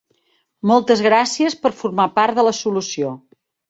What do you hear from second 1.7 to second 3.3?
formar part de la solució!